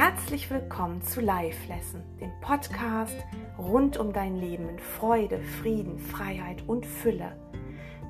[0.00, 3.16] Herzlich willkommen zu Life Lesson, dem Podcast
[3.58, 7.36] rund um dein Leben in Freude, Frieden, Freiheit und Fülle.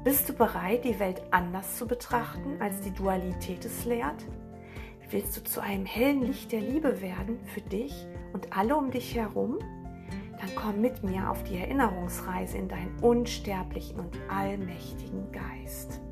[0.05, 4.23] Bist du bereit, die Welt anders zu betrachten, als die Dualität es lehrt?
[5.09, 9.15] Willst du zu einem hellen Licht der Liebe werden für dich und alle um dich
[9.15, 9.59] herum?
[10.39, 16.03] Dann komm mit mir auf die Erinnerungsreise in deinen unsterblichen und allmächtigen Geist.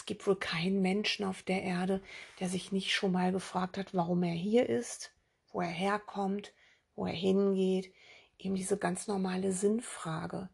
[0.00, 2.00] Es gibt wohl keinen Menschen auf der Erde,
[2.40, 5.12] der sich nicht schon mal gefragt hat, warum er hier ist,
[5.52, 6.54] wo er herkommt,
[6.94, 7.92] wo er hingeht.
[8.38, 10.48] Eben diese ganz normale Sinnfrage.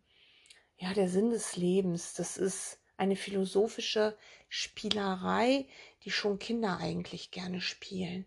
[0.78, 5.68] Ja, der Sinn des Lebens, das ist eine philosophische Spielerei,
[6.02, 8.26] die schon Kinder eigentlich gerne spielen.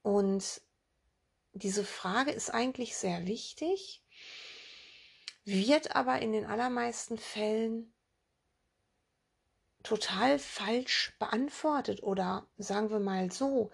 [0.00, 0.62] Und
[1.52, 4.02] diese Frage ist eigentlich sehr wichtig,
[5.44, 7.92] wird aber in den allermeisten Fällen
[9.88, 13.70] total falsch beantwortet oder sagen wir mal so,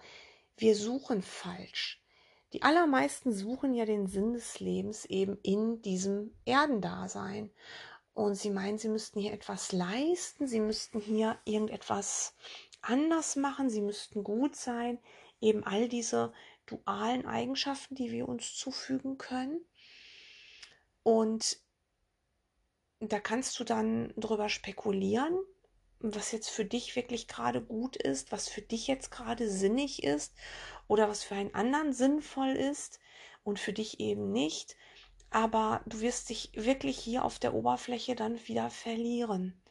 [0.55, 2.01] wir suchen falsch.
[2.53, 7.51] Die allermeisten suchen ja den Sinn des Lebens eben in diesem Erdendasein.
[8.13, 12.33] Und sie meinen, sie müssten hier etwas leisten, sie müssten hier irgendetwas
[12.81, 14.99] anders machen, sie müssten gut sein.
[15.41, 16.31] Eben all diese
[16.65, 19.59] dualen Eigenschaften, die wir uns zufügen können.
[21.03, 21.57] Und
[23.01, 25.37] da kannst du dann drüber spekulieren,
[26.13, 30.33] was jetzt für dich wirklich gerade gut ist, was für dich jetzt gerade sinnig ist
[30.87, 32.99] oder was für einen anderen sinnvoll ist
[33.43, 34.75] und für dich eben nicht
[35.35, 39.61] aber du wirst dich wirklich hier auf der Oberfläche dann wieder verlieren.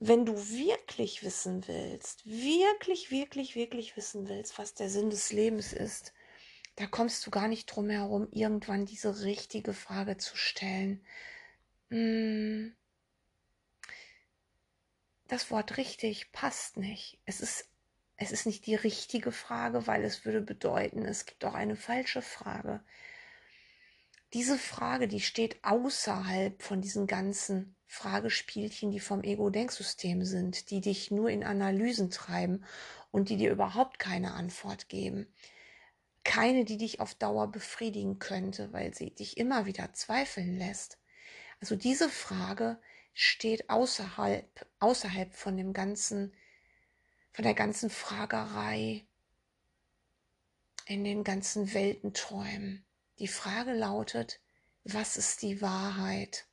[0.00, 5.74] Wenn du wirklich wissen willst, wirklich, wirklich, wirklich wissen willst, was der Sinn des Lebens
[5.74, 6.14] ist,
[6.76, 11.04] da kommst du gar nicht drum herum, irgendwann diese richtige Frage zu stellen.
[11.90, 12.74] Hm.
[15.28, 17.20] Das Wort richtig passt nicht.
[17.24, 17.68] Es ist,
[18.16, 22.22] es ist nicht die richtige Frage, weil es würde bedeuten, es gibt auch eine falsche
[22.22, 22.82] Frage
[24.34, 31.10] diese Frage, die steht außerhalb von diesen ganzen Fragespielchen, die vom Ego-Denksystem sind, die dich
[31.10, 32.64] nur in Analysen treiben
[33.10, 35.26] und die dir überhaupt keine Antwort geben.
[36.24, 40.98] Keine, die dich auf Dauer befriedigen könnte, weil sie dich immer wieder zweifeln lässt.
[41.60, 42.78] Also diese Frage
[43.12, 46.32] steht außerhalb, außerhalb von dem ganzen,
[47.32, 49.04] von der ganzen Fragerei
[50.86, 52.84] in den ganzen Weltenträumen.
[53.18, 54.40] Die Frage lautet,
[54.84, 56.46] was ist die Wahrheit?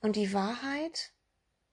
[0.00, 1.12] Und die Wahrheit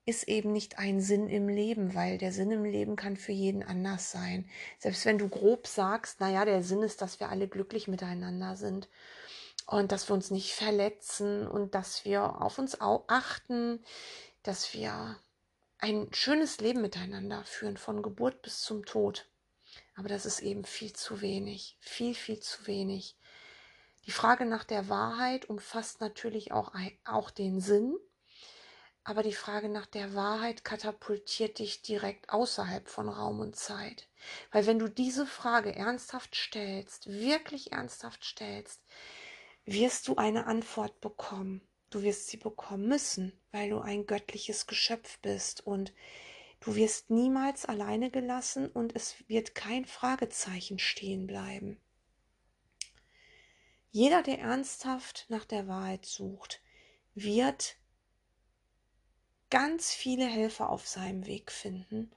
[0.05, 3.63] ist eben nicht ein Sinn im Leben, weil der Sinn im Leben kann für jeden
[3.63, 4.49] anders sein.
[4.79, 8.87] Selbst wenn du grob sagst, naja, der Sinn ist, dass wir alle glücklich miteinander sind
[9.65, 13.83] und dass wir uns nicht verletzen und dass wir auf uns achten,
[14.43, 15.19] dass wir
[15.79, 19.27] ein schönes Leben miteinander führen, von Geburt bis zum Tod.
[19.95, 23.17] Aber das ist eben viel zu wenig, viel, viel zu wenig.
[24.05, 26.73] Die Frage nach der Wahrheit umfasst natürlich auch,
[27.05, 27.97] auch den Sinn,
[29.03, 34.07] aber die Frage nach der Wahrheit katapultiert dich direkt außerhalb von Raum und Zeit.
[34.51, 38.81] Weil wenn du diese Frage ernsthaft stellst, wirklich ernsthaft stellst,
[39.65, 41.61] wirst du eine Antwort bekommen.
[41.89, 45.93] Du wirst sie bekommen müssen, weil du ein göttliches Geschöpf bist und
[46.65, 51.79] Du wirst niemals alleine gelassen und es wird kein Fragezeichen stehen bleiben.
[53.91, 56.63] Jeder, der ernsthaft nach der Wahrheit sucht,
[57.13, 57.77] wird
[59.51, 62.11] ganz viele Helfer auf seinem Weg finden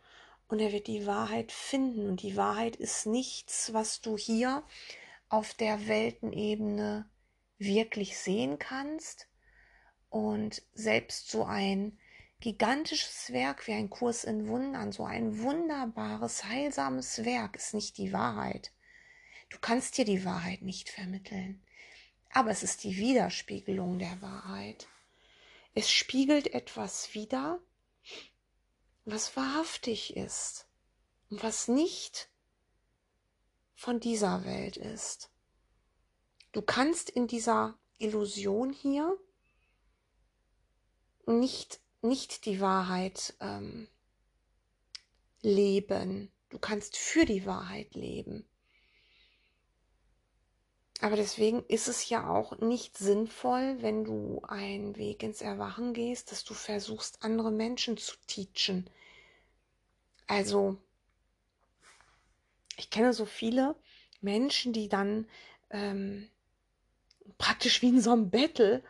[0.49, 2.09] und er wird die Wahrheit finden.
[2.09, 4.65] Und die Wahrheit ist nichts, was du hier
[5.29, 7.09] auf der Weltenebene
[7.59, 9.29] wirklich sehen kannst.
[10.11, 11.99] Und selbst so ein
[12.41, 18.13] gigantisches Werk wie ein Kurs in Wundern, so ein wunderbares, heilsames Werk ist nicht die
[18.13, 18.73] Wahrheit.
[19.51, 21.63] Du kannst dir die Wahrheit nicht vermitteln,
[22.31, 24.89] aber es ist die Widerspiegelung der Wahrheit.
[25.75, 27.61] Es spiegelt etwas wider,
[29.05, 30.69] was wahrhaftig ist
[31.31, 32.29] und was nicht
[33.75, 35.31] von dieser Welt ist.
[36.59, 39.17] Du kannst in dieser Illusion hier
[41.25, 43.87] nicht nicht die Wahrheit ähm,
[45.41, 46.33] leben.
[46.49, 48.45] Du kannst für die Wahrheit leben.
[51.01, 56.33] Aber deswegen ist es ja auch nicht sinnvoll, wenn du einen Weg ins Erwachen gehst,
[56.33, 58.91] dass du versuchst, andere Menschen zu teachen.
[60.27, 60.77] Also,
[62.77, 63.77] ich kenne so viele
[64.21, 65.29] Menschen, die dann
[65.71, 66.29] ähm,
[67.37, 68.83] praktisch wie in so einem Battle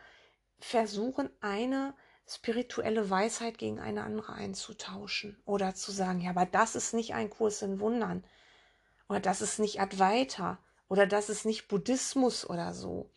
[0.61, 1.95] versuchen, eine
[2.27, 7.31] spirituelle Weisheit gegen eine andere einzutauschen oder zu sagen, ja, aber das ist nicht ein
[7.31, 8.25] Kurs in Wundern
[9.09, 10.59] oder das ist nicht Advaita
[10.89, 13.11] oder das ist nicht Buddhismus oder so.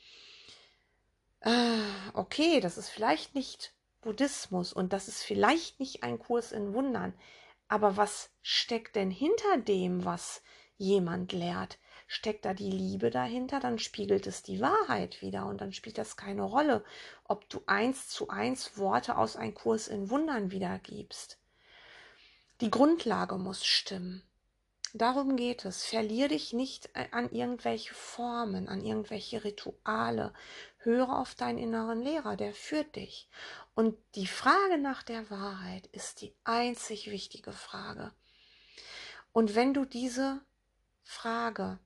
[1.41, 1.81] Äh,
[2.13, 7.13] okay, das ist vielleicht nicht Buddhismus und das ist vielleicht nicht ein Kurs in Wundern,
[7.67, 10.41] aber was steckt denn hinter dem, was
[10.77, 11.79] jemand lehrt?
[12.13, 16.17] Steckt da die Liebe dahinter, dann spiegelt es die Wahrheit wieder und dann spielt das
[16.17, 16.83] keine Rolle,
[17.23, 21.39] ob du eins zu eins Worte aus einem Kurs in Wundern wiedergibst.
[22.59, 24.23] Die Grundlage muss stimmen.
[24.93, 25.85] Darum geht es.
[25.85, 30.33] Verlier dich nicht äh, an irgendwelche Formen, an irgendwelche Rituale.
[30.79, 33.29] Höre auf deinen inneren Lehrer, der führt dich.
[33.73, 38.11] Und die Frage nach der Wahrheit ist die einzig wichtige Frage.
[39.31, 40.41] Und wenn du diese
[41.03, 41.79] Frage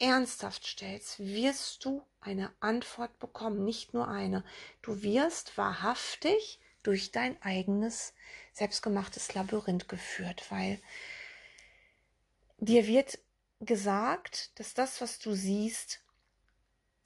[0.00, 4.44] ernsthaft stellst, wirst du eine Antwort bekommen, nicht nur eine.
[4.82, 8.14] Du wirst wahrhaftig durch dein eigenes
[8.52, 10.80] selbstgemachtes Labyrinth geführt, weil
[12.58, 13.18] dir wird
[13.60, 16.02] gesagt, dass das, was du siehst,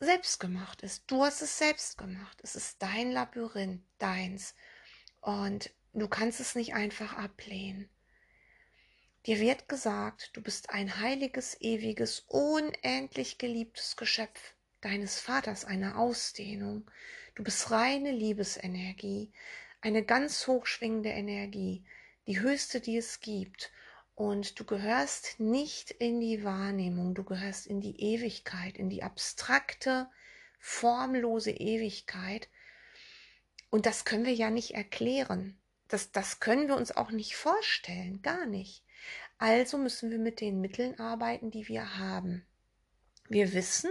[0.01, 1.05] selbst gemacht ist.
[1.09, 2.39] Du hast es selbst gemacht.
[2.43, 4.55] Es ist dein Labyrinth, deins.
[5.21, 7.89] Und du kannst es nicht einfach ablehnen.
[9.27, 16.91] Dir wird gesagt, du bist ein heiliges, ewiges, unendlich geliebtes Geschöpf deines Vaters, eine Ausdehnung.
[17.35, 19.33] Du bist reine Liebesenergie,
[19.81, 21.83] eine ganz hochschwingende Energie,
[22.27, 23.73] die höchste, die es gibt.
[24.15, 30.07] Und du gehörst nicht in die Wahrnehmung, du gehörst in die Ewigkeit, in die abstrakte,
[30.61, 32.51] formlose Ewigkeit.
[33.71, 35.59] Und das können wir ja nicht erklären.
[35.89, 38.84] Das, das können wir uns auch nicht vorstellen, gar nicht.
[39.47, 42.47] Also müssen wir mit den Mitteln arbeiten, die wir haben.
[43.29, 43.91] Wir wissen,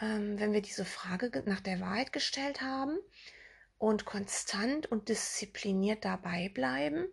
[0.00, 2.96] ähm, wenn wir diese Frage nach der Wahrheit gestellt haben
[3.76, 7.08] und konstant und diszipliniert dabei bleiben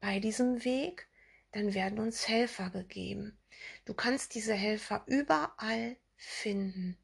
[0.00, 1.08] bei diesem Weg,
[1.50, 3.36] dann werden uns Helfer gegeben.
[3.84, 6.96] Du kannst diese Helfer überall finden.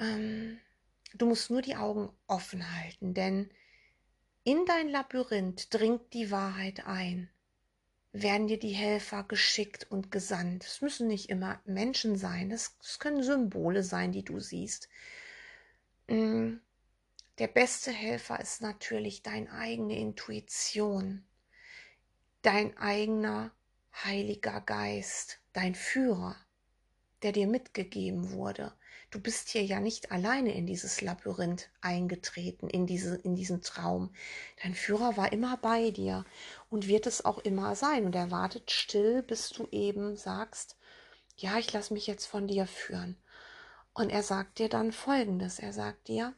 [0.00, 0.58] Ähm,
[1.14, 3.52] du musst nur die Augen offen halten, denn
[4.44, 7.28] in dein Labyrinth dringt die Wahrheit ein.
[8.12, 10.64] Werden dir die Helfer geschickt und gesandt.
[10.64, 14.88] Es müssen nicht immer Menschen sein, das können Symbole sein, die du siehst.
[16.08, 16.56] Mm,
[17.38, 21.24] der beste Helfer ist natürlich deine eigene Intuition,
[22.42, 23.52] dein eigener
[24.04, 26.36] Heiliger Geist, dein Führer,
[27.22, 28.72] der dir mitgegeben wurde.
[29.10, 34.14] Du bist hier ja nicht alleine in dieses Labyrinth eingetreten, in, diese, in diesen Traum.
[34.62, 36.24] Dein Führer war immer bei dir
[36.68, 38.04] und wird es auch immer sein.
[38.04, 40.76] Und er wartet still, bis du eben sagst,
[41.36, 43.16] ja, ich lasse mich jetzt von dir führen.
[43.94, 45.58] Und er sagt dir dann Folgendes.
[45.58, 46.32] Er sagt dir,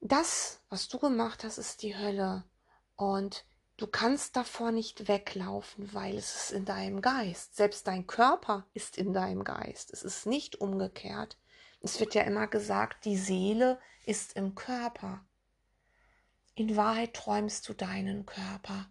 [0.00, 2.44] das, was du gemacht hast, ist die Hölle.
[2.94, 3.44] Und
[3.82, 7.56] Du kannst davor nicht weglaufen, weil es ist in deinem Geist.
[7.56, 9.92] Selbst dein Körper ist in deinem Geist.
[9.92, 11.36] Es ist nicht umgekehrt.
[11.80, 15.24] Es wird ja immer gesagt, die Seele ist im Körper.
[16.54, 18.88] In Wahrheit träumst du deinen Körper.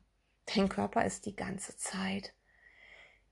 [0.54, 2.34] Dein Körper ist die ganze Zeit.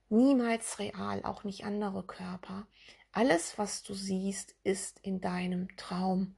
[0.08, 2.68] Niemals real, auch nicht andere Körper.
[3.12, 6.38] Alles, was du siehst, ist in deinem Traum.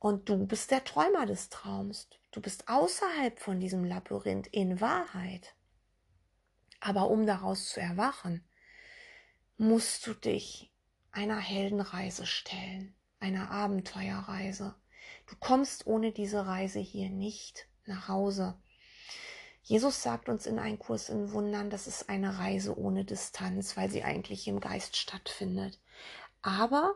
[0.00, 2.08] Und du bist der Träumer des Traums.
[2.30, 5.54] Du bist außerhalb von diesem Labyrinth in Wahrheit.
[6.80, 8.42] Aber um daraus zu erwachen,
[9.58, 10.72] musst du dich
[11.12, 14.74] einer Heldenreise stellen, einer Abenteuerreise.
[15.26, 18.56] Du kommst ohne diese Reise hier nicht nach Hause.
[19.62, 23.90] Jesus sagt uns in einem Kurs in Wundern, das ist eine Reise ohne Distanz, weil
[23.90, 25.78] sie eigentlich im Geist stattfindet.
[26.40, 26.94] Aber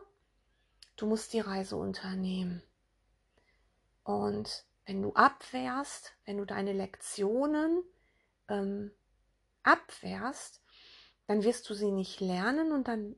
[0.95, 2.63] du musst die Reise unternehmen.
[4.05, 7.83] Und wenn du abwehrst, wenn du deine Lektionen
[8.47, 8.91] ähm,
[9.63, 10.61] abwehrst,
[11.27, 13.15] dann wirst du sie nicht lernen und dann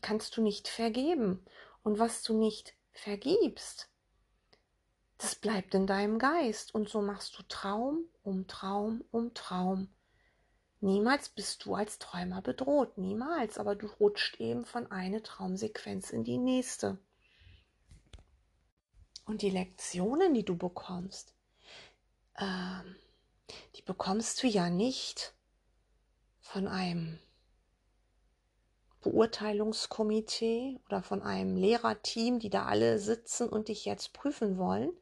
[0.00, 1.44] kannst du nicht vergeben.
[1.82, 3.90] Und was du nicht vergibst,
[5.18, 6.74] das bleibt in deinem Geist.
[6.74, 9.88] Und so machst du Traum um Traum um Traum.
[10.80, 16.24] Niemals bist du als Träumer bedroht, niemals, aber du rutscht eben von einer Traumsequenz in
[16.24, 16.98] die nächste.
[19.24, 21.34] Und die Lektionen, die du bekommst,
[22.38, 22.96] ähm,
[23.76, 25.34] die bekommst du ja nicht
[26.40, 27.18] von einem
[29.02, 34.92] Beurteilungskomitee oder von einem Lehrerteam, die da alle sitzen und dich jetzt prüfen wollen.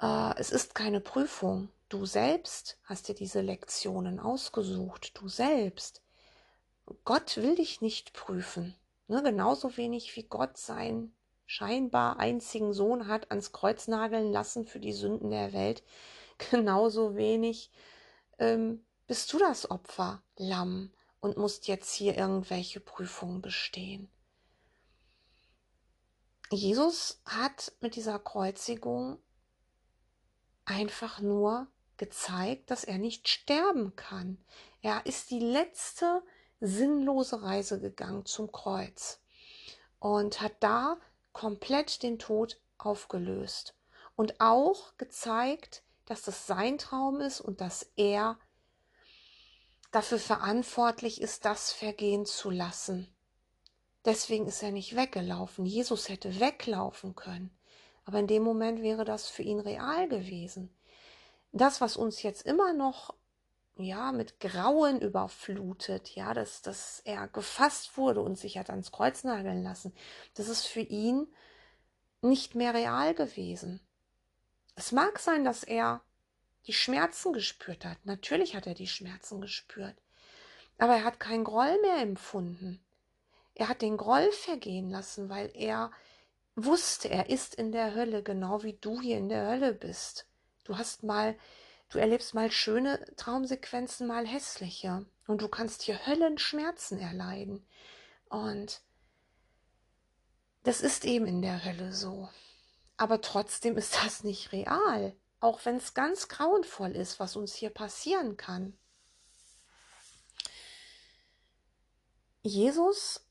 [0.00, 1.70] Äh, es ist keine Prüfung.
[1.88, 5.12] Du selbst hast dir diese Lektionen ausgesucht.
[5.20, 6.02] Du selbst.
[7.04, 8.74] Gott will dich nicht prüfen.
[9.08, 9.22] Ne?
[9.22, 11.12] Genauso wenig wie Gott sein
[11.46, 15.82] scheinbar einzigen Sohn hat ans Kreuz nageln lassen für die Sünden der Welt,
[16.50, 17.70] genauso wenig
[18.38, 24.08] ähm, bist du das Opfer, Lamm, und musst jetzt hier irgendwelche Prüfungen bestehen.
[26.50, 29.18] Jesus hat mit dieser Kreuzigung
[30.64, 34.38] einfach nur gezeigt, dass er nicht sterben kann.
[34.82, 36.22] Er ist die letzte
[36.60, 39.20] sinnlose Reise gegangen zum Kreuz
[39.98, 40.98] und hat da
[41.36, 43.74] komplett den Tod aufgelöst
[44.16, 48.38] und auch gezeigt, dass das sein Traum ist und dass er
[49.92, 53.14] dafür verantwortlich ist, das vergehen zu lassen.
[54.06, 55.66] Deswegen ist er nicht weggelaufen.
[55.66, 57.54] Jesus hätte weglaufen können.
[58.06, 60.74] Aber in dem Moment wäre das für ihn real gewesen.
[61.52, 63.12] Das, was uns jetzt immer noch
[63.76, 69.24] ja, mit Grauen überflutet, ja, dass, dass er gefasst wurde und sich hat ans Kreuz
[69.24, 69.92] nageln lassen,
[70.34, 71.26] das ist für ihn
[72.22, 73.80] nicht mehr real gewesen.
[74.74, 76.00] Es mag sein, dass er
[76.66, 77.98] die Schmerzen gespürt hat.
[78.04, 79.96] Natürlich hat er die Schmerzen gespürt.
[80.78, 82.80] Aber er hat keinen Groll mehr empfunden.
[83.54, 85.90] Er hat den Groll vergehen lassen, weil er
[86.56, 90.26] wusste, er ist in der Hölle, genau wie du hier in der Hölle bist.
[90.64, 91.36] Du hast mal
[91.88, 95.06] Du erlebst mal schöne Traumsequenzen, mal hässliche.
[95.26, 97.64] Und du kannst hier Höllenschmerzen erleiden.
[98.28, 98.80] Und
[100.64, 102.28] das ist eben in der Hölle so.
[102.96, 105.14] Aber trotzdem ist das nicht real.
[105.38, 108.76] Auch wenn es ganz grauenvoll ist, was uns hier passieren kann.
[112.42, 113.26] Jesus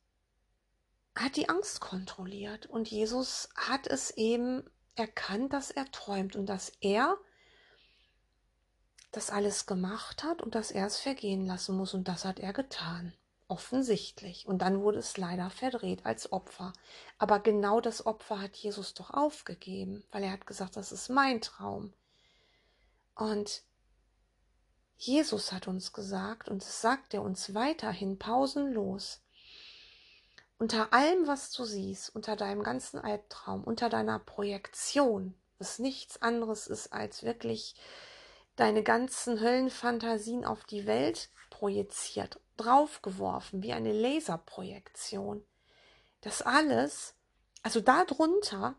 [1.15, 6.71] hat die Angst kontrolliert und Jesus hat es eben erkannt, dass er träumt und dass
[6.81, 7.17] er
[9.15, 11.93] das alles gemacht hat und dass er es vergehen lassen muss.
[11.93, 13.13] Und das hat er getan.
[13.47, 14.47] Offensichtlich.
[14.47, 16.73] Und dann wurde es leider verdreht als Opfer.
[17.17, 21.41] Aber genau das Opfer hat Jesus doch aufgegeben, weil er hat gesagt, das ist mein
[21.41, 21.93] Traum.
[23.13, 23.61] Und
[24.97, 29.21] Jesus hat uns gesagt, und es sagt er uns weiterhin pausenlos,
[30.57, 36.67] unter allem, was du siehst, unter deinem ganzen Albtraum, unter deiner Projektion, was nichts anderes
[36.67, 37.75] ist als wirklich
[38.55, 45.45] deine ganzen Höllenfantasien auf die Welt projiziert, draufgeworfen, wie eine Laserprojektion.
[46.21, 47.15] Das alles,
[47.63, 48.75] also darunter,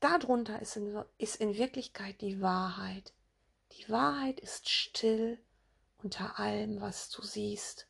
[0.00, 3.12] darunter ist in, ist in Wirklichkeit die Wahrheit.
[3.72, 5.38] Die Wahrheit ist still
[5.98, 7.86] unter allem, was du siehst.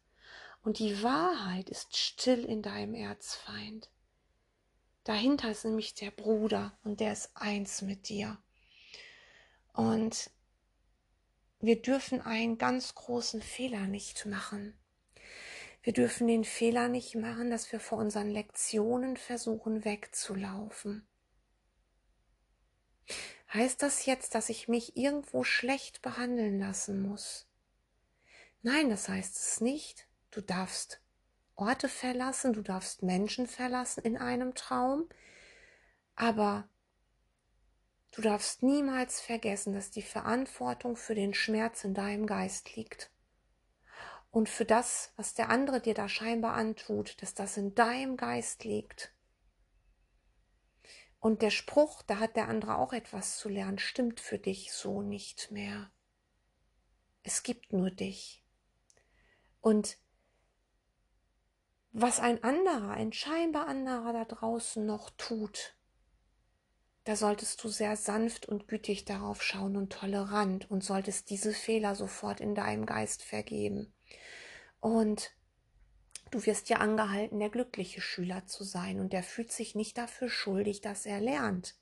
[0.63, 3.91] Und die Wahrheit ist still in deinem Erzfeind.
[5.05, 8.37] Dahinter ist nämlich der Bruder und der ist eins mit dir.
[9.73, 10.31] Und
[11.61, 14.79] wir dürfen einen ganz großen Fehler nicht machen.
[15.83, 21.07] Wir dürfen den Fehler nicht machen, dass wir vor unseren Lektionen versuchen wegzulaufen.
[23.53, 27.47] Heißt das jetzt, dass ich mich irgendwo schlecht behandeln lassen muss?
[28.63, 30.07] Nein, das heißt es nicht.
[30.31, 31.01] Du darfst
[31.57, 35.09] Orte verlassen, du darfst Menschen verlassen in einem Traum,
[36.15, 36.70] aber
[38.13, 43.11] Du darfst niemals vergessen, dass die Verantwortung für den Schmerz in deinem Geist liegt.
[44.33, 48.65] Und für das, was der andere dir da scheinbar antut, dass das in deinem Geist
[48.65, 49.13] liegt.
[51.21, 55.03] Und der Spruch, da hat der andere auch etwas zu lernen, stimmt für dich so
[55.03, 55.91] nicht mehr.
[57.23, 58.43] Es gibt nur dich.
[59.61, 59.99] Und
[61.93, 65.77] was ein anderer, ein scheinbar anderer da draußen noch tut,
[67.05, 71.95] da solltest du sehr sanft und gütig darauf schauen und tolerant und solltest diese Fehler
[71.95, 73.93] sofort in deinem Geist vergeben.
[74.81, 75.35] Und
[76.31, 80.29] du wirst ja angehalten, der glückliche Schüler zu sein und der fühlt sich nicht dafür
[80.29, 81.77] schuldig, dass er lernt.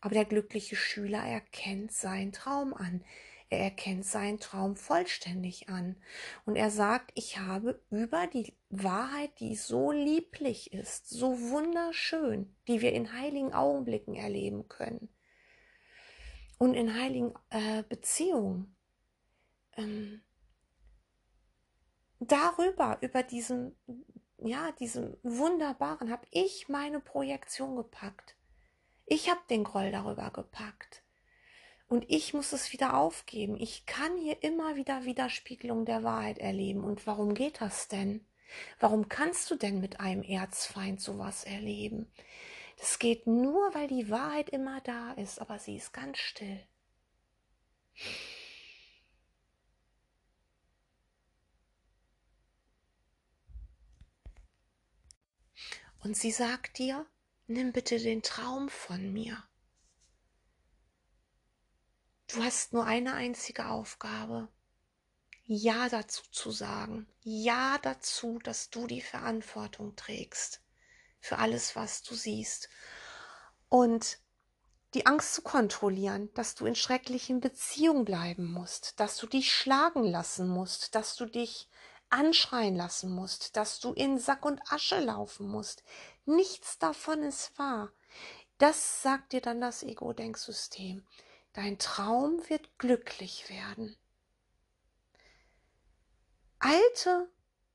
[0.00, 3.04] Aber der glückliche Schüler erkennt seinen Traum an.
[3.50, 5.96] Er erkennt seinen Traum vollständig an.
[6.44, 12.82] Und er sagt, ich habe über die Wahrheit, die so lieblich ist, so wunderschön, die
[12.82, 15.08] wir in heiligen Augenblicken erleben können
[16.58, 18.76] und in heiligen äh, Beziehungen,
[19.76, 20.20] ähm,
[22.20, 23.76] darüber, über diesen,
[24.38, 28.36] ja, diesem wunderbaren, habe ich meine Projektion gepackt.
[29.06, 31.02] Ich habe den Groll darüber gepackt.
[31.88, 33.56] Und ich muss es wieder aufgeben.
[33.58, 36.84] Ich kann hier immer wieder Widerspiegelung der Wahrheit erleben.
[36.84, 38.26] Und warum geht das denn?
[38.78, 42.12] Warum kannst du denn mit einem Erzfeind sowas erleben?
[42.78, 46.60] Das geht nur, weil die Wahrheit immer da ist, aber sie ist ganz still.
[56.00, 57.06] Und sie sagt dir,
[57.46, 59.47] nimm bitte den Traum von mir.
[62.30, 64.48] Du hast nur eine einzige Aufgabe.
[65.44, 67.06] Ja dazu zu sagen.
[67.22, 70.60] Ja dazu, dass du die Verantwortung trägst
[71.20, 72.68] für alles, was du siehst.
[73.70, 74.18] Und
[74.92, 80.04] die Angst zu kontrollieren, dass du in schrecklichen Beziehungen bleiben musst, dass du dich schlagen
[80.04, 81.66] lassen musst, dass du dich
[82.10, 85.82] anschreien lassen musst, dass du in Sack und Asche laufen musst.
[86.26, 87.90] Nichts davon ist wahr.
[88.58, 91.06] Das sagt dir dann das Ego-Denksystem.
[91.58, 93.96] Dein Traum wird glücklich werden.
[96.60, 97.28] Alte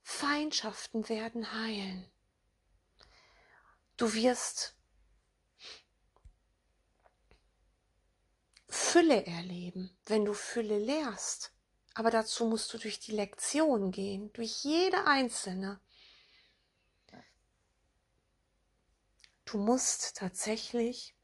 [0.04, 2.10] Feindschaften werden heilen.
[3.98, 4.78] Du wirst
[8.70, 11.52] Fülle erleben, wenn du Fülle lehrst.
[11.94, 15.82] Aber dazu musst du durch die Lektion gehen, durch jede einzelne.
[19.44, 21.18] Du musst tatsächlich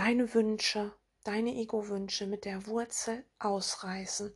[0.00, 4.34] deine Wünsche, deine Ego-Wünsche mit der Wurzel ausreißen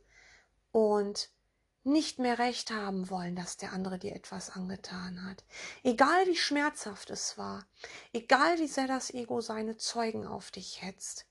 [0.71, 1.31] und
[1.83, 5.43] nicht mehr recht haben wollen, dass der andere dir etwas angetan hat.
[5.81, 7.65] Egal wie schmerzhaft es war,
[8.13, 11.25] egal wie sehr das Ego seine Zeugen auf dich hetzt,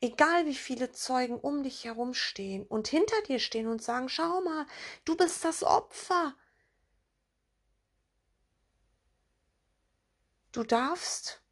[0.00, 4.40] egal wie viele Zeugen um dich herum stehen und hinter dir stehen und sagen, schau
[4.40, 4.66] mal,
[5.04, 6.34] du bist das Opfer.
[10.52, 11.42] Du darfst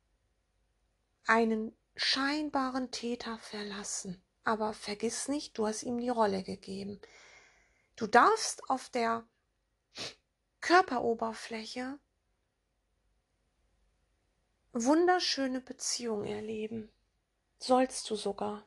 [1.26, 7.00] einen scheinbaren Täter verlassen, aber vergiss nicht, du hast ihm die Rolle gegeben.
[7.96, 9.26] Du darfst auf der
[10.60, 11.98] Körperoberfläche
[14.72, 16.90] wunderschöne Beziehungen erleben.
[17.58, 18.66] Sollst du sogar.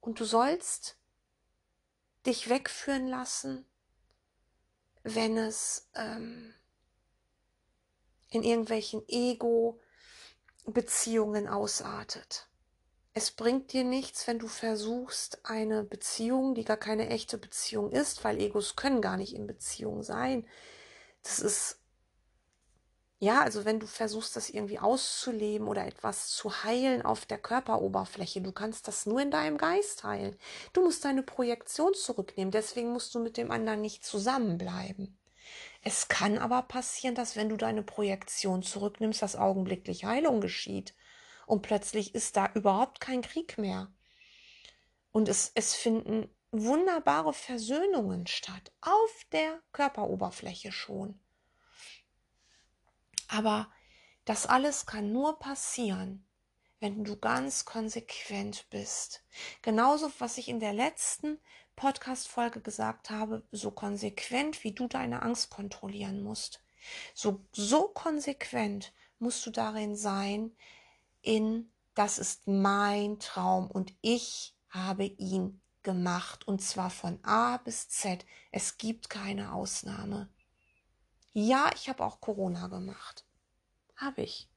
[0.00, 0.98] Und du sollst
[2.26, 3.66] dich wegführen lassen,
[5.02, 6.54] wenn es ähm,
[8.30, 9.02] in irgendwelchen
[10.68, 12.46] Ego-Beziehungen ausartet.
[13.14, 18.22] Es bringt dir nichts, wenn du versuchst, eine Beziehung, die gar keine echte Beziehung ist,
[18.22, 20.46] weil Egos können gar nicht in Beziehung sein.
[21.22, 21.80] Das ist,
[23.18, 28.42] ja, also wenn du versuchst, das irgendwie auszuleben oder etwas zu heilen auf der Körperoberfläche,
[28.42, 30.36] du kannst das nur in deinem Geist heilen.
[30.74, 35.17] Du musst deine Projektion zurücknehmen, deswegen musst du mit dem anderen nicht zusammenbleiben.
[35.88, 40.94] Es kann aber passieren, dass wenn du deine Projektion zurücknimmst, dass augenblicklich Heilung geschieht
[41.46, 43.90] und plötzlich ist da überhaupt kein Krieg mehr.
[45.12, 51.18] Und es, es finden wunderbare Versöhnungen statt, auf der Körperoberfläche schon.
[53.26, 53.72] Aber
[54.26, 56.28] das alles kann nur passieren,
[56.80, 59.24] wenn du ganz konsequent bist.
[59.62, 61.40] Genauso, was ich in der letzten
[61.78, 66.60] Podcast-Folge gesagt habe, so konsequent, wie du deine Angst kontrollieren musst.
[67.14, 70.50] So, so konsequent musst du darin sein,
[71.22, 77.88] in, das ist mein Traum und ich habe ihn gemacht und zwar von A bis
[77.88, 78.26] Z.
[78.50, 80.28] Es gibt keine Ausnahme.
[81.32, 83.24] Ja, ich habe auch Corona gemacht.
[83.94, 84.48] Habe ich.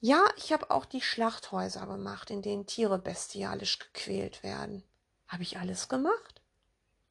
[0.00, 4.84] Ja, ich habe auch die Schlachthäuser gemacht, in denen Tiere bestialisch gequält werden.
[5.26, 6.40] Habe ich alles gemacht.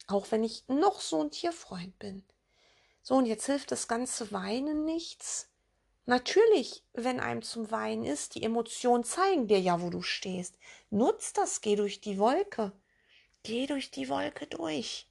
[0.07, 2.23] Auch wenn ich noch so ein Tierfreund bin.
[3.01, 5.49] So, und jetzt hilft das ganze Weinen nichts.
[6.05, 10.57] Natürlich, wenn einem zum Weinen ist, die Emotionen zeigen dir ja, wo du stehst.
[10.89, 12.71] Nutz das, geh durch die Wolke.
[13.43, 15.09] Geh durch die Wolke durch.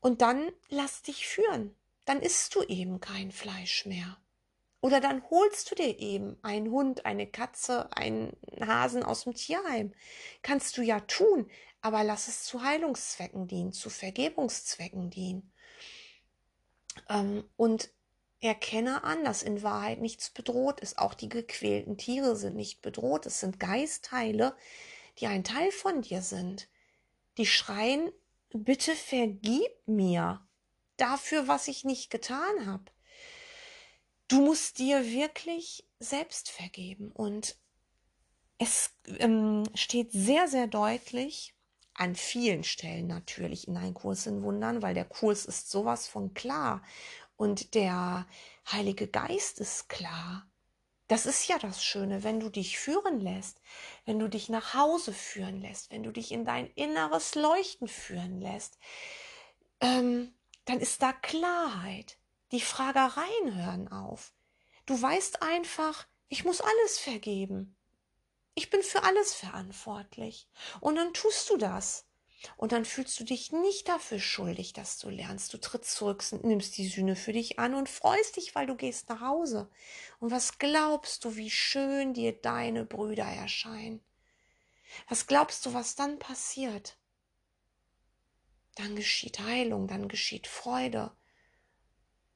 [0.00, 1.74] Und dann lass dich führen.
[2.04, 4.18] Dann isst du eben kein Fleisch mehr.
[4.84, 9.94] Oder dann holst du dir eben einen Hund, eine Katze, einen Hasen aus dem Tierheim.
[10.42, 15.50] Kannst du ja tun, aber lass es zu Heilungszwecken dienen, zu Vergebungszwecken dienen.
[17.08, 17.88] Ähm, und
[18.42, 20.98] Erkenne an, dass in Wahrheit nichts bedroht ist.
[20.98, 23.24] Auch die gequälten Tiere sind nicht bedroht.
[23.24, 24.54] Es sind Geistteile,
[25.18, 26.68] die ein Teil von dir sind.
[27.38, 28.12] Die schreien,
[28.52, 30.46] bitte vergib mir
[30.98, 32.84] dafür, was ich nicht getan habe.
[34.34, 37.12] Du musst dir wirklich selbst vergeben.
[37.12, 37.56] Und
[38.58, 41.54] es ähm, steht sehr, sehr deutlich,
[41.94, 46.34] an vielen Stellen natürlich in ein Kurs in Wundern, weil der Kurs ist sowas von
[46.34, 46.82] klar
[47.36, 48.26] und der
[48.72, 50.50] Heilige Geist ist klar.
[51.06, 53.60] Das ist ja das Schöne, wenn du dich führen lässt,
[54.04, 58.40] wenn du dich nach Hause führen lässt, wenn du dich in dein inneres Leuchten führen
[58.40, 58.80] lässt,
[59.78, 62.18] ähm, dann ist da Klarheit.
[62.52, 64.32] Die Fragereien hören auf.
[64.86, 67.76] Du weißt einfach, ich muss alles vergeben.
[68.54, 70.48] Ich bin für alles verantwortlich.
[70.80, 72.06] Und dann tust du das.
[72.56, 75.52] Und dann fühlst du dich nicht dafür schuldig, dass du lernst.
[75.54, 79.08] Du trittst zurück, nimmst die Sühne für dich an und freust dich, weil du gehst
[79.08, 79.70] nach Hause.
[80.20, 84.04] Und was glaubst du, wie schön dir deine Brüder erscheinen?
[85.08, 86.96] Was glaubst du, was dann passiert?
[88.76, 91.12] Dann geschieht Heilung, dann geschieht Freude.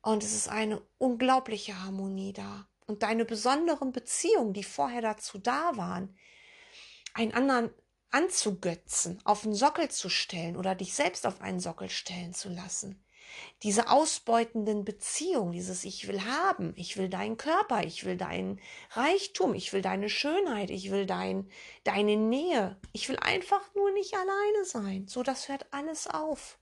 [0.03, 2.69] Und es ist eine unglaubliche Harmonie da.
[2.87, 6.17] Und deine besonderen Beziehungen, die vorher dazu da waren,
[7.15, 7.71] einen anderen
[8.11, 13.05] anzugötzen, auf den Sockel zu stellen oder dich selbst auf einen Sockel stellen zu lassen.
[13.63, 18.61] Diese ausbeutenden Beziehungen, dieses Ich will haben, ich will deinen Körper, ich will deinen
[18.93, 21.51] Reichtum, ich will deine Schönheit, ich will dein,
[21.85, 25.07] deine Nähe, ich will einfach nur nicht alleine sein.
[25.09, 26.59] So, das hört alles auf.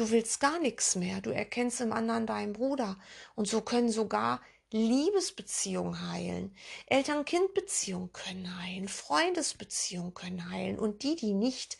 [0.00, 2.98] Du willst gar nichts mehr, du erkennst im anderen deinen Bruder.
[3.34, 4.40] Und so können sogar
[4.72, 10.78] Liebesbeziehungen heilen, Eltern-Kind-Beziehungen können heilen, Freundesbeziehungen können heilen.
[10.78, 11.76] Und die, die nicht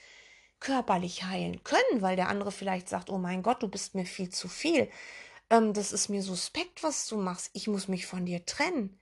[0.58, 4.28] körperlich heilen können, weil der andere vielleicht sagt, oh mein Gott, du bist mir viel
[4.28, 4.90] zu viel,
[5.48, 8.99] ähm, das ist mir suspekt, was du machst, ich muss mich von dir trennen.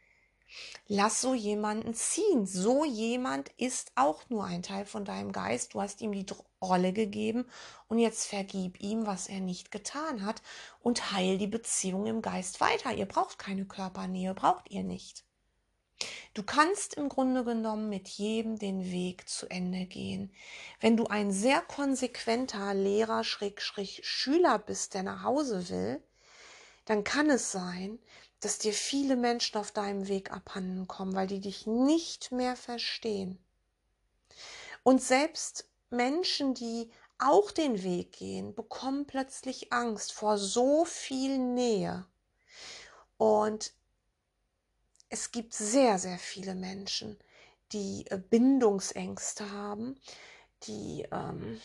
[0.86, 2.46] Lass so jemanden ziehen.
[2.46, 5.74] So jemand ist auch nur ein Teil von deinem Geist.
[5.74, 6.26] Du hast ihm die
[6.62, 7.46] Rolle gegeben
[7.88, 10.42] und jetzt vergib ihm, was er nicht getan hat
[10.80, 12.92] und heil die Beziehung im Geist weiter.
[12.92, 15.24] Ihr braucht keine Körpernähe, braucht ihr nicht.
[16.34, 20.32] Du kannst im Grunde genommen mit jedem den Weg zu Ende gehen.
[20.80, 26.02] Wenn du ein sehr konsequenter Lehrer, Schrägstrich Schüler bist, der nach Hause will,
[26.84, 27.98] dann kann es sein,
[28.40, 33.38] dass dir viele Menschen auf deinem Weg abhanden kommen, weil die dich nicht mehr verstehen.
[34.82, 42.06] Und selbst Menschen, die auch den Weg gehen, bekommen plötzlich Angst vor so viel Nähe.
[43.16, 43.72] Und
[45.08, 47.18] es gibt sehr, sehr viele Menschen,
[47.72, 50.00] die äh, Bindungsängste haben,
[50.64, 51.60] die ähm,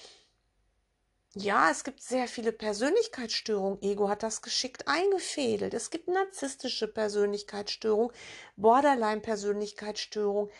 [1.35, 3.81] ja, es gibt sehr viele Persönlichkeitsstörungen.
[3.81, 5.73] Ego hat das geschickt eingefädelt.
[5.73, 8.13] Es gibt narzisstische Persönlichkeitsstörung,
[8.55, 10.51] Borderline-Persönlichkeitsstörung.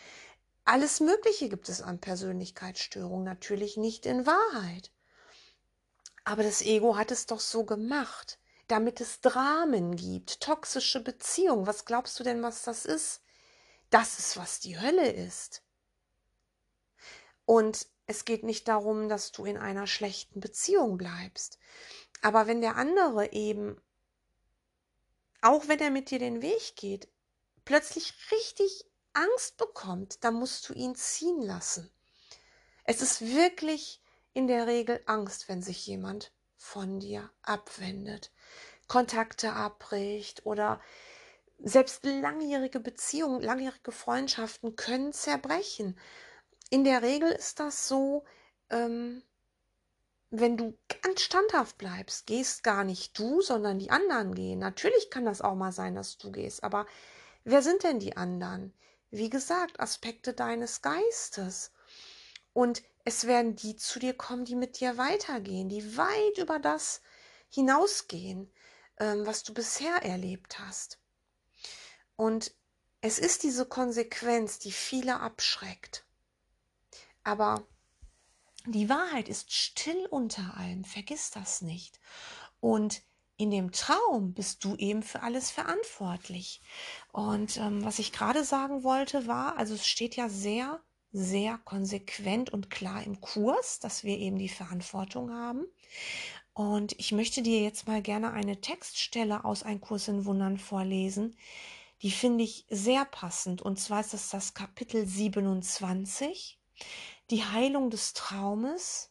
[0.64, 4.90] Alles Mögliche gibt es an Persönlichkeitsstörungen, natürlich nicht in Wahrheit.
[6.24, 11.66] Aber das Ego hat es doch so gemacht, damit es Dramen gibt, toxische Beziehungen.
[11.68, 13.20] Was glaubst du denn, was das ist?
[13.90, 15.63] Das ist, was die Hölle ist.
[17.46, 21.58] Und es geht nicht darum, dass du in einer schlechten Beziehung bleibst.
[22.22, 23.80] Aber wenn der andere eben,
[25.40, 27.08] auch wenn er mit dir den Weg geht,
[27.64, 31.90] plötzlich richtig Angst bekommt, dann musst du ihn ziehen lassen.
[32.84, 34.02] Es ist wirklich
[34.32, 38.32] in der Regel Angst, wenn sich jemand von dir abwendet,
[38.88, 40.80] Kontakte abbricht oder
[41.58, 45.98] selbst langjährige Beziehungen, langjährige Freundschaften können zerbrechen
[46.74, 48.24] in der Regel ist das so,
[48.68, 49.22] ähm,
[50.30, 54.58] wenn du ganz standhaft bleibst, gehst gar nicht du, sondern die anderen gehen.
[54.58, 56.84] Natürlich kann das auch mal sein, dass du gehst, aber
[57.44, 58.74] wer sind denn die anderen?
[59.12, 61.70] Wie gesagt, Aspekte deines Geistes.
[62.52, 67.02] Und es werden die zu dir kommen, die mit dir weitergehen, die weit über das
[67.50, 68.52] hinausgehen,
[68.98, 70.98] ähm, was du bisher erlebt hast.
[72.16, 72.52] Und
[73.00, 76.04] es ist diese Konsequenz, die viele abschreckt.
[77.24, 77.66] Aber
[78.66, 82.00] die Wahrheit ist still unter allem, vergiss das nicht.
[82.60, 83.02] Und
[83.36, 86.62] in dem Traum bist du eben für alles verantwortlich.
[87.12, 90.80] Und ähm, was ich gerade sagen wollte, war, also es steht ja sehr,
[91.12, 95.66] sehr konsequent und klar im Kurs, dass wir eben die Verantwortung haben.
[96.52, 101.36] Und ich möchte dir jetzt mal gerne eine Textstelle aus Ein Kurs in Wundern vorlesen.
[102.02, 103.60] Die finde ich sehr passend.
[103.60, 106.60] Und zwar ist das das Kapitel 27
[107.30, 109.10] die Heilung des Traumes.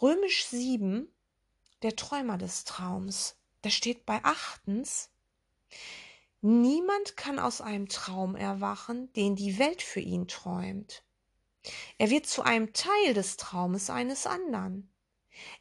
[0.00, 1.12] Römisch 7,
[1.82, 3.36] der Träumer des Traums.
[3.62, 5.10] Da steht bei achtens,
[6.40, 11.04] niemand kann aus einem Traum erwachen, den die Welt für ihn träumt.
[11.98, 14.90] Er wird zu einem Teil des Traumes eines anderen.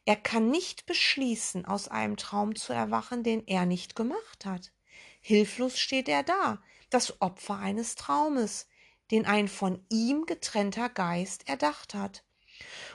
[0.05, 4.71] Er kann nicht beschließen, aus einem Traum zu erwachen, den er nicht gemacht hat.
[5.19, 8.67] Hilflos steht er da, das Opfer eines Traumes,
[9.11, 12.23] den ein von ihm getrennter Geist erdacht hat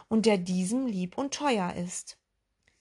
[0.09, 2.19] und der diesem lieb und teuer ist.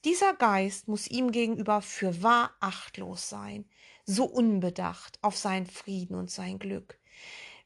[0.05, 3.65] Dieser Geist muss ihm gegenüber für wahr achtlos sein,
[4.05, 6.99] so unbedacht auf seinen Frieden und sein Glück,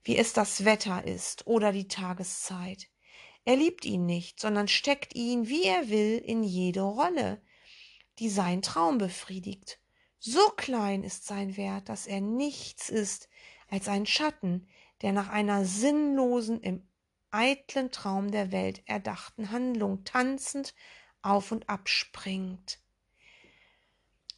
[0.03, 2.89] wie es das Wetter ist oder die Tageszeit.
[3.43, 7.41] Er liebt ihn nicht, sondern steckt ihn, wie er will, in jede Rolle,
[8.19, 9.79] die sein Traum befriedigt.
[10.19, 13.29] So klein ist sein Wert, dass er nichts ist
[13.69, 14.67] als ein Schatten,
[15.01, 16.87] der nach einer sinnlosen, im
[17.31, 20.73] eitlen Traum der Welt erdachten Handlung tanzend
[21.21, 22.79] auf und ab springt.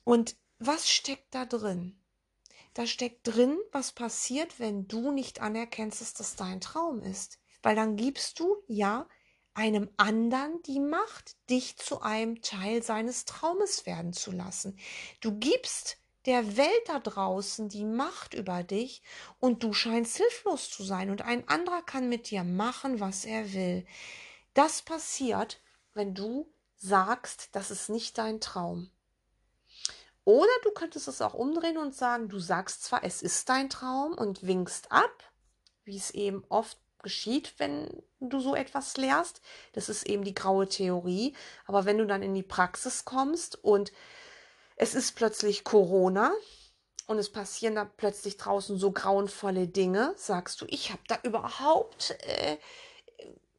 [0.03, 1.99] Und was steckt da drin?
[2.73, 7.39] Da steckt drin, was passiert, wenn du nicht anerkennst, dass das dein Traum ist.
[7.61, 9.07] Weil dann gibst du ja
[9.53, 14.77] einem anderen die Macht, dich zu einem Teil seines Traumes werden zu lassen.
[15.19, 15.97] Du gibst
[16.29, 19.01] der Welt da draußen die Macht über dich
[19.39, 23.51] und du scheinst hilflos zu sein und ein anderer kann mit dir machen, was er
[23.53, 23.83] will.
[24.53, 25.59] Das passiert,
[25.95, 28.91] wenn du sagst, das ist nicht dein Traum.
[30.23, 34.13] Oder du könntest es auch umdrehen und sagen, du sagst zwar, es ist dein Traum
[34.13, 35.23] und winkst ab,
[35.83, 39.41] wie es eben oft geschieht, wenn du so etwas lehrst.
[39.73, 41.35] Das ist eben die graue Theorie.
[41.65, 43.91] Aber wenn du dann in die Praxis kommst und
[44.79, 46.33] es ist plötzlich Corona
[47.05, 52.11] und es passieren da plötzlich draußen so grauenvolle Dinge, sagst du, ich habe da überhaupt,
[52.21, 52.57] äh,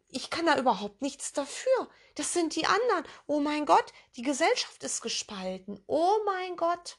[0.08, 1.88] ich kann da überhaupt nichts dafür.
[2.14, 3.04] Das sind die anderen.
[3.26, 5.84] Oh mein Gott, die Gesellschaft ist gespalten.
[5.86, 6.98] Oh mein Gott.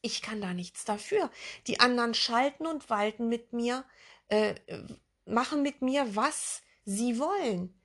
[0.00, 1.30] Ich kann da nichts dafür.
[1.66, 3.84] Die anderen schalten und walten mit mir,
[4.28, 4.54] äh,
[5.26, 7.78] machen mit mir, was sie wollen.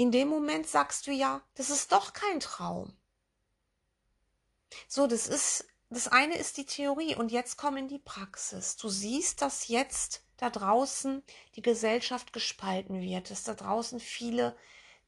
[0.00, 2.96] In dem Moment sagst du ja, das ist doch kein Traum.
[4.88, 8.76] So, das ist, das eine ist die Theorie und jetzt komm in die Praxis.
[8.76, 11.22] Du siehst, dass jetzt da draußen
[11.54, 14.56] die Gesellschaft gespalten wird, dass da draußen viele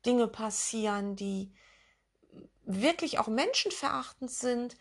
[0.05, 1.55] Dinge passieren, die
[2.67, 4.77] wirklich auch menschenverachtend sind,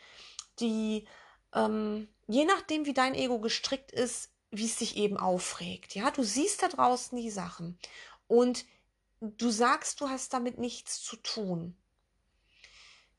[0.59, 1.07] die
[1.53, 5.95] ähm, je nachdem, wie dein Ego gestrickt ist, wie es dich eben aufregt.
[5.95, 7.79] Ja, du siehst da draußen die Sachen
[8.27, 8.65] und
[9.21, 11.77] du sagst, du hast damit nichts zu tun.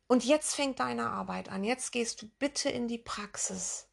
[0.08, 1.64] Und jetzt fängt deine Arbeit an.
[1.64, 3.86] Jetzt gehst du bitte in die Praxis.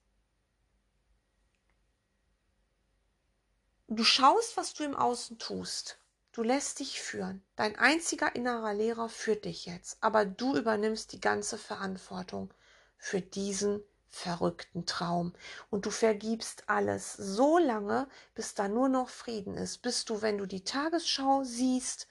[3.88, 6.00] Du schaust, was du im Außen tust.
[6.32, 7.44] Du lässt dich führen.
[7.56, 9.98] Dein einziger innerer Lehrer führt dich jetzt.
[10.02, 12.54] Aber du übernimmst die ganze Verantwortung
[12.98, 15.34] für diesen verrückten Traum.
[15.70, 19.82] Und du vergibst alles so lange, bis da nur noch Frieden ist.
[19.82, 22.08] Bis du, wenn du die Tagesschau siehst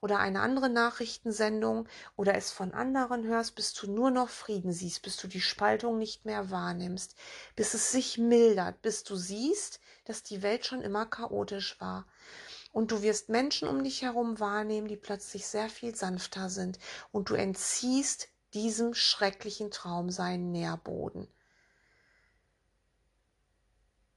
[0.00, 5.02] oder eine andere Nachrichtensendung oder es von anderen hörst, bis du nur noch Frieden siehst,
[5.02, 7.14] bis du die Spaltung nicht mehr wahrnimmst,
[7.54, 12.06] bis es sich mildert, bis du siehst, dass die Welt schon immer chaotisch war.
[12.72, 16.78] Und du wirst Menschen um dich herum wahrnehmen, die plötzlich sehr viel sanfter sind.
[17.10, 21.26] Und du entziehst diesem schrecklichen Traum seinen Nährboden.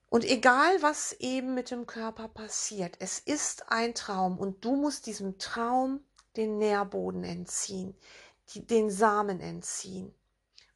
[0.10, 5.06] Und egal, was eben mit dem Körper passiert, es ist ein Traum und du musst
[5.06, 6.04] diesem Traum
[6.36, 7.96] den Nährboden entziehen,
[8.50, 10.14] die, den Samen entziehen.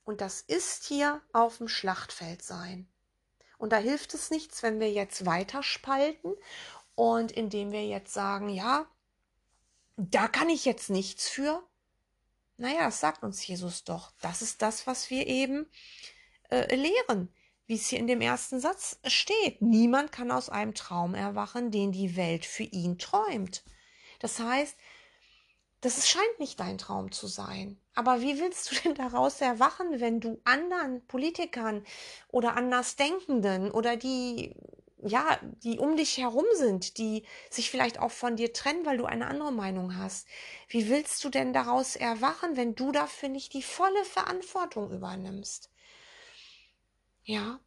[0.03, 2.87] Und das ist hier auf dem Schlachtfeld sein.
[3.57, 6.35] Und da hilft es nichts, wenn wir jetzt weiter spalten
[6.93, 8.85] und indem wir jetzt sagen, ja,
[9.95, 11.63] da kann ich jetzt nichts für.
[12.57, 14.11] Naja, das sagt uns Jesus doch.
[14.21, 15.65] Das ist das, was wir eben
[16.51, 17.33] äh, lehren
[17.67, 19.61] wie es hier in dem ersten Satz steht.
[19.61, 23.63] Niemand kann aus einem Traum erwachen, den die Welt für ihn träumt.
[24.19, 24.75] Das heißt,
[25.83, 27.77] das scheint nicht dein Traum zu sein.
[27.93, 31.85] Aber wie willst du denn daraus erwachen, wenn du anderen Politikern
[32.29, 34.55] oder Andersdenkenden oder die,
[35.01, 39.05] ja, die um dich herum sind, die sich vielleicht auch von dir trennen, weil du
[39.05, 40.25] eine andere Meinung hast?
[40.69, 45.72] Wie willst du denn daraus erwachen, wenn du dafür nicht die volle Verantwortung übernimmst?
[47.23, 47.59] Ja.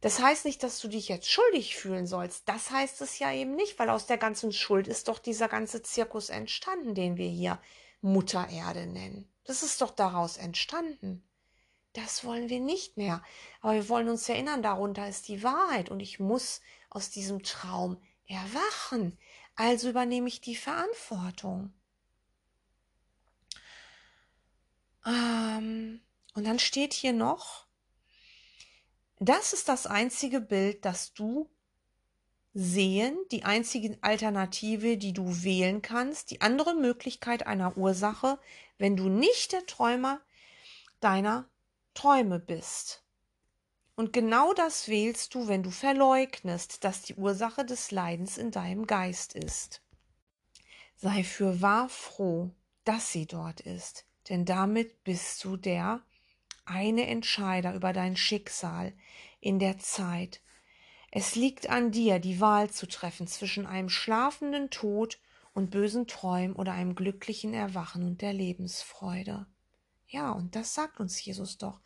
[0.00, 2.48] Das heißt nicht, dass du dich jetzt schuldig fühlen sollst.
[2.48, 5.82] Das heißt es ja eben nicht, weil aus der ganzen Schuld ist doch dieser ganze
[5.82, 7.60] Zirkus entstanden, den wir hier
[8.00, 9.28] Mutter Erde nennen.
[9.44, 11.22] Das ist doch daraus entstanden.
[11.92, 13.22] Das wollen wir nicht mehr.
[13.60, 18.00] Aber wir wollen uns erinnern, darunter ist die Wahrheit und ich muss aus diesem Traum
[18.26, 19.18] erwachen.
[19.56, 21.72] Also übernehme ich die Verantwortung.
[25.04, 26.00] Ähm,
[26.34, 27.66] und dann steht hier noch,
[29.20, 31.48] das ist das einzige Bild, das du
[32.54, 38.38] sehen, die einzige Alternative, die du wählen kannst, die andere Möglichkeit einer Ursache,
[38.78, 40.20] wenn du nicht der Träumer
[41.00, 41.48] deiner
[41.94, 43.04] Träume bist.
[43.94, 48.86] Und genau das wählst du, wenn du verleugnest, dass die Ursache des Leidens in deinem
[48.86, 49.82] Geist ist.
[50.96, 52.50] Sei für wahr froh,
[52.84, 56.02] dass sie dort ist, denn damit bist du der
[56.70, 58.92] eine Entscheider über dein Schicksal
[59.40, 60.40] in der Zeit.
[61.10, 65.18] Es liegt an dir, die Wahl zu treffen zwischen einem schlafenden Tod
[65.52, 69.46] und bösen Träumen oder einem glücklichen Erwachen und der Lebensfreude.
[70.06, 71.80] Ja, und das sagt uns Jesus doch.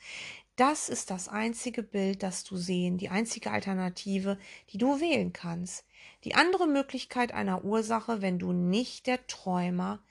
[0.57, 4.39] Das ist das einzige Bild, das du sehen, die einzige Alternative,
[4.71, 5.85] die du wählen kannst.
[6.25, 10.03] Die andere Möglichkeit einer Ursache, wenn du nicht der Träumer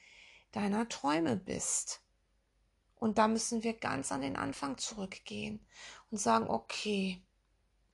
[0.51, 2.02] deiner Träume bist.
[3.03, 5.59] Und da müssen wir ganz an den Anfang zurückgehen
[6.09, 7.21] und sagen, okay,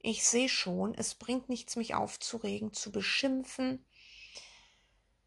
[0.02, 3.84] ich sehe schon, es bringt nichts, mich aufzuregen, zu beschimpfen,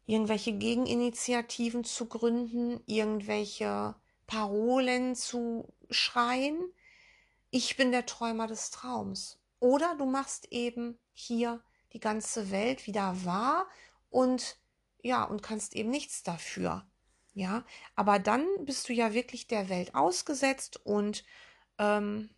[0.05, 6.57] irgendwelche Gegeninitiativen zu gründen, irgendwelche Parolen zu schreien
[7.55, 9.37] ich bin der Träumer des Traums.
[9.59, 11.61] Oder du machst eben hier
[11.93, 13.67] die ganze Welt wieder wahr
[14.09, 14.57] und
[15.03, 16.83] ja, und kannst eben nichts dafür.
[17.33, 17.65] Ja,
[17.95, 21.23] aber dann bist du ja wirklich der Welt ausgesetzt und
[21.79, 22.29] ähm,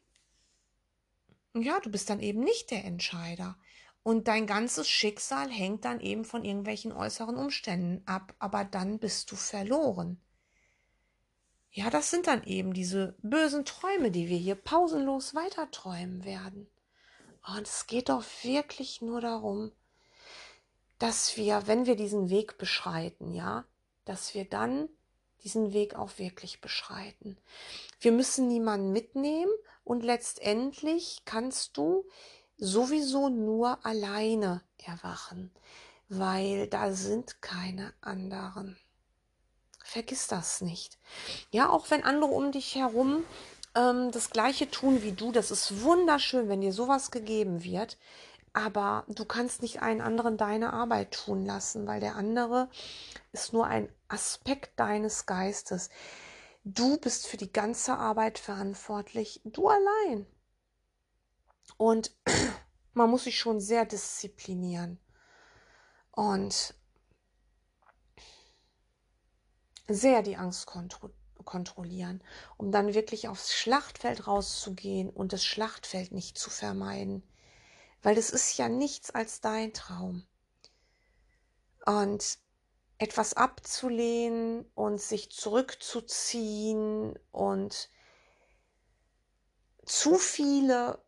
[1.53, 3.57] ja, du bist dann eben nicht der Entscheider.
[4.03, 9.31] Und dein ganzes Schicksal hängt dann eben von irgendwelchen äußeren Umständen ab, aber dann bist
[9.31, 10.21] du verloren.
[11.71, 16.67] Ja, das sind dann eben diese bösen Träume, die wir hier pausenlos weiter träumen werden.
[17.45, 19.71] Und es geht doch wirklich nur darum,
[20.99, 23.65] dass wir, wenn wir diesen Weg beschreiten, ja,
[24.05, 24.89] dass wir dann
[25.43, 27.37] diesen Weg auch wirklich beschreiten.
[27.99, 29.51] Wir müssen niemanden mitnehmen
[29.83, 32.05] und letztendlich kannst du
[32.57, 35.51] sowieso nur alleine erwachen,
[36.09, 38.77] weil da sind keine anderen.
[39.83, 40.97] Vergiss das nicht.
[41.51, 43.23] Ja, auch wenn andere um dich herum
[43.75, 47.97] ähm, das Gleiche tun wie du, das ist wunderschön, wenn dir sowas gegeben wird.
[48.55, 52.69] Aber du kannst nicht einen anderen deine Arbeit tun lassen, weil der andere
[53.33, 55.89] ist nur ein Aspekt deines Geistes.
[56.63, 60.25] Du bist für die ganze Arbeit verantwortlich, du allein.
[61.75, 62.15] Und
[62.93, 64.99] man muss sich schon sehr disziplinieren.
[66.11, 66.75] Und
[69.89, 71.09] sehr die Angst kontro
[71.43, 72.23] kontrollieren,
[72.55, 77.21] um dann wirklich aufs Schlachtfeld rauszugehen und das Schlachtfeld nicht zu vermeiden.
[78.05, 80.27] Weil das ist ja nichts als dein Traum.
[81.87, 82.37] Und
[82.99, 87.89] etwas abzulehnen und sich zurückzuziehen und
[89.85, 91.03] zu viele,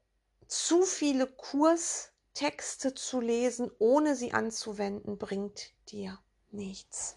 [0.47, 6.17] zu viele Kurstexte zu lesen, ohne sie anzuwenden, bringt dir
[6.49, 7.15] nichts.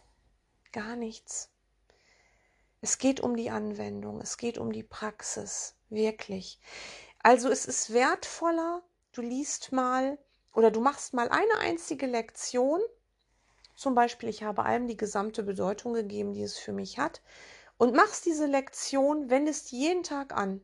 [0.73, 1.49] Gar nichts.
[2.83, 6.61] Es geht um die Anwendung, es geht um die Praxis, wirklich.
[7.23, 10.19] Also es ist wertvoller, du liest mal
[10.53, 12.81] oder du machst mal eine einzige Lektion.
[13.77, 17.23] Zum Beispiel, ich habe allem die gesamte Bedeutung gegeben, die es für mich hat.
[17.79, 20.61] Und machst diese Lektion, wendest jeden Tag an.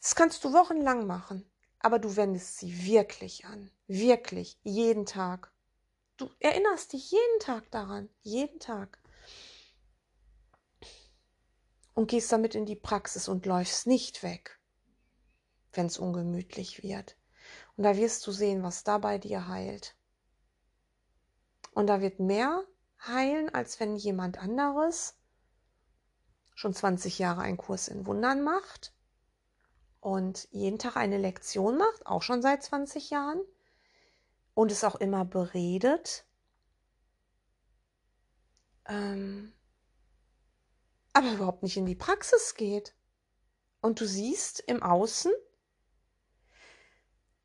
[0.00, 3.70] Das kannst du wochenlang machen, aber du wendest sie wirklich an.
[3.86, 5.52] Wirklich, jeden Tag.
[6.18, 8.10] Du erinnerst dich jeden Tag daran.
[8.22, 8.98] Jeden Tag
[11.96, 14.55] und gehst damit in die Praxis und läufst nicht weg,
[15.76, 17.16] wenn es ungemütlich wird.
[17.76, 19.94] Und da wirst du sehen, was da bei dir heilt.
[21.72, 22.64] Und da wird mehr
[23.06, 25.14] heilen, als wenn jemand anderes
[26.54, 28.94] schon 20 Jahre einen Kurs in Wundern macht
[30.00, 33.40] und jeden Tag eine Lektion macht, auch schon seit 20 Jahren
[34.54, 36.24] und es auch immer beredet.
[38.86, 39.52] Ähm,
[41.12, 42.94] aber überhaupt nicht in die Praxis geht.
[43.80, 45.32] Und du siehst im Außen,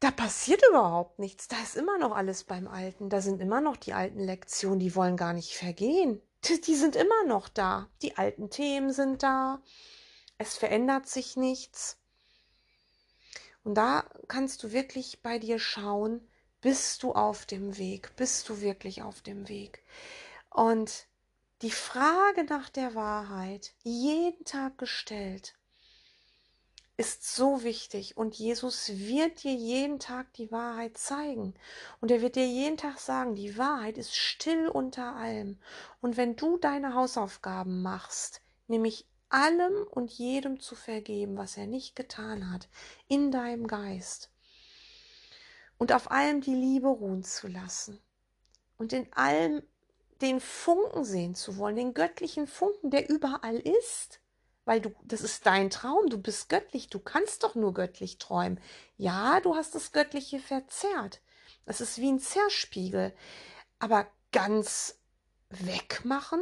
[0.01, 1.47] da passiert überhaupt nichts.
[1.47, 3.09] Da ist immer noch alles beim Alten.
[3.09, 6.21] Da sind immer noch die alten Lektionen, die wollen gar nicht vergehen.
[6.65, 7.87] Die sind immer noch da.
[8.01, 9.61] Die alten Themen sind da.
[10.39, 11.99] Es verändert sich nichts.
[13.63, 16.27] Und da kannst du wirklich bei dir schauen,
[16.61, 18.15] bist du auf dem Weg?
[18.15, 19.83] Bist du wirklich auf dem Weg?
[20.49, 21.05] Und
[21.61, 25.53] die Frage nach der Wahrheit jeden Tag gestellt
[27.01, 31.55] ist so wichtig und Jesus wird dir jeden Tag die Wahrheit zeigen
[31.99, 35.57] und er wird dir jeden Tag sagen, die Wahrheit ist still unter allem
[36.01, 41.95] und wenn du deine Hausaufgaben machst, nämlich allem und jedem zu vergeben, was er nicht
[41.95, 42.69] getan hat,
[43.07, 44.29] in deinem Geist
[45.79, 47.99] und auf allem die Liebe ruhen zu lassen
[48.77, 49.63] und in allem
[50.21, 54.20] den Funken sehen zu wollen, den göttlichen Funken, der überall ist.
[54.65, 58.59] Weil du, das ist dein Traum, du bist göttlich, du kannst doch nur göttlich träumen.
[58.97, 61.21] Ja, du hast das Göttliche verzerrt.
[61.65, 63.13] Das ist wie ein Zerspiegel.
[63.79, 64.99] Aber ganz
[65.49, 66.41] wegmachen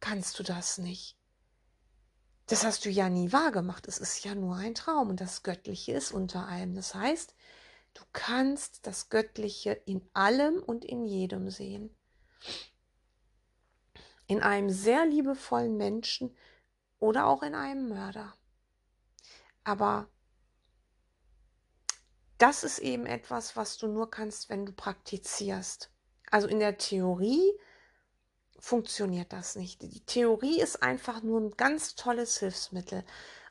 [0.00, 1.16] kannst du das nicht.
[2.46, 3.88] Das hast du ja nie wahrgemacht.
[3.88, 6.74] Es ist ja nur ein Traum und das Göttliche ist unter allem.
[6.74, 7.34] Das heißt,
[7.94, 11.96] du kannst das Göttliche in allem und in jedem sehen
[14.26, 16.34] in einem sehr liebevollen Menschen
[17.04, 18.32] oder auch in einem Mörder.
[19.62, 20.08] Aber
[22.38, 25.90] das ist eben etwas, was du nur kannst, wenn du praktizierst.
[26.30, 27.52] Also in der Theorie
[28.58, 29.82] funktioniert das nicht.
[29.82, 33.04] Die Theorie ist einfach nur ein ganz tolles Hilfsmittel.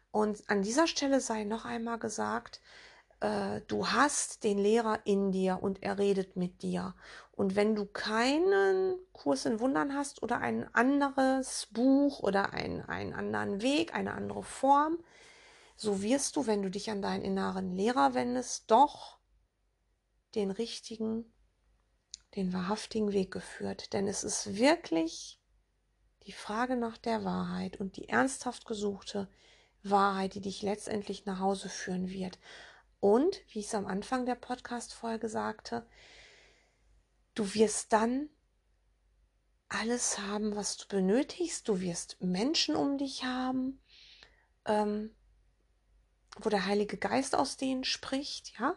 [0.10, 2.60] Und an dieser Stelle sei noch einmal gesagt,
[3.20, 6.96] äh, du hast den Lehrer in dir und er redet mit dir.
[7.36, 13.14] Und wenn du keinen Kurs in Wundern hast oder ein anderes Buch oder ein, einen
[13.14, 15.04] anderen Weg, eine andere Form,
[15.76, 19.18] so wirst du, wenn du dich an deinen inneren Lehrer wendest, doch
[20.36, 21.34] den richtigen,
[22.36, 23.94] den wahrhaftigen Weg geführt.
[23.94, 25.42] Denn es ist wirklich
[26.28, 29.28] die Frage nach der Wahrheit und die ernsthaft gesuchte
[29.82, 32.38] Wahrheit, die dich letztendlich nach Hause führen wird.
[33.00, 35.86] Und, wie ich es am Anfang der Podcast-Folge sagte,
[37.36, 38.30] du wirst dann
[39.74, 41.68] alles haben, was du benötigst.
[41.68, 43.82] Du wirst Menschen um dich haben,
[44.66, 45.14] ähm,
[46.40, 48.76] wo der Heilige Geist aus denen spricht, ja,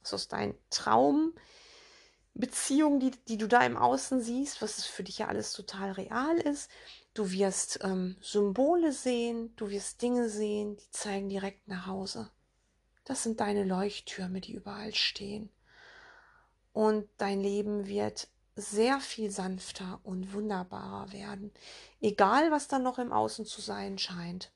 [0.00, 5.28] was aus deinen Traumbeziehungen, die, die du da im Außen siehst, was für dich ja
[5.28, 6.70] alles total real ist.
[7.14, 12.30] Du wirst ähm, Symbole sehen, du wirst Dinge sehen, die zeigen direkt nach Hause.
[13.04, 15.50] Das sind deine Leuchttürme, die überall stehen.
[16.78, 21.50] Und dein Leben wird sehr viel sanfter und wunderbarer werden.
[22.00, 24.52] Egal, was dann noch im Außen zu sein scheint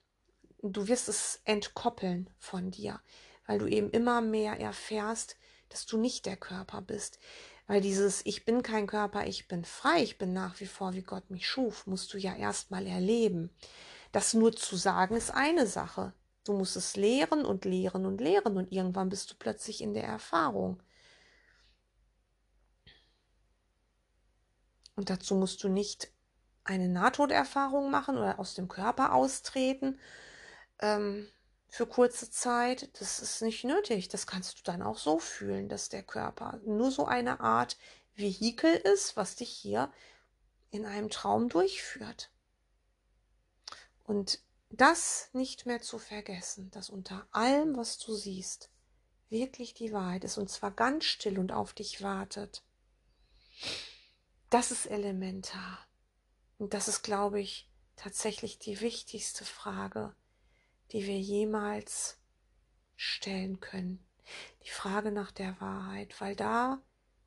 [0.63, 3.01] du wirst es entkoppeln von dir,
[3.47, 5.37] weil du eben immer mehr erfährst,
[5.69, 7.19] dass du nicht der Körper bist.
[7.67, 11.03] Weil dieses Ich bin kein Körper, ich bin frei, ich bin nach wie vor, wie
[11.03, 13.51] Gott mich schuf, musst du ja erstmal erleben.
[14.13, 16.13] Das nur zu sagen ist eine Sache.
[16.45, 20.05] Du musst es lehren und lehren und lehren und irgendwann bist du plötzlich in der
[20.05, 20.83] Erfahrung.
[24.97, 26.11] Und dazu musst du nicht
[26.65, 29.99] eine Nahtoderfahrung machen oder aus dem Körper austreten,
[30.79, 31.29] ähm,
[31.69, 34.09] für kurze Zeit, das ist nicht nötig.
[34.09, 37.79] Das kannst du dann auch so fühlen, dass der Körper nur so eine Art
[38.15, 39.91] Vehikel ist, was dich hier
[40.71, 42.31] in einem Traum durchführt.
[44.05, 48.69] Und das nicht mehr zu vergessen, dass unter allem, was du siehst,
[49.31, 52.63] wirklich die Wahrheit ist und zwar ganz still und auf dich wartet.
[54.53, 55.79] Das ist elementar.
[56.59, 60.15] Und das ist, glaube ich, tatsächlich die wichtigste Frage,
[60.91, 62.19] die wir jemals
[62.95, 64.05] stellen können.
[64.65, 66.83] Die Frage nach der Wahrheit, weil da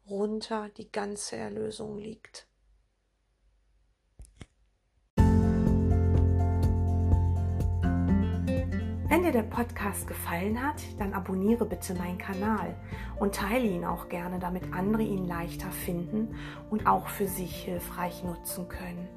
[0.08, 2.46] runter die ganze Erlösung liegt.
[9.16, 12.76] Wenn dir der Podcast gefallen hat, dann abonniere bitte meinen Kanal
[13.18, 16.36] und teile ihn auch gerne, damit andere ihn leichter finden
[16.70, 19.08] und auch für sich hilfreich nutzen können.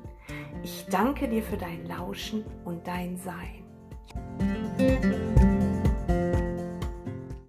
[0.63, 3.65] Ich danke dir für dein Lauschen und dein Sein.